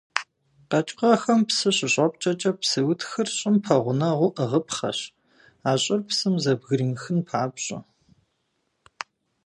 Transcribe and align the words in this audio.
Къэкӏыгъэм 0.69 1.41
псы 1.47 1.69
щыщӏэпкӏэкӏэ 1.77 2.51
псы 2.59 2.79
утхыр 2.89 3.27
щӏым 3.37 3.55
пэгъунэгъуу 3.63 4.33
ӏыгъыпхъэщ, 4.35 4.99
а 5.69 5.71
щӏыр 5.81 6.01
псым 6.07 6.35
зэбгыримыхын 6.43 7.19
папщӏэ. 7.27 7.79